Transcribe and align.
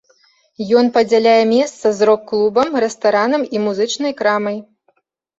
Ён 0.79 0.85
падзяляе 0.93 1.41
месца 1.55 1.91
з 1.97 2.07
рок-клубам, 2.09 2.77
рэстаранам 2.85 3.41
і 3.57 3.61
музычнай 3.67 4.13
крамай. 4.23 4.57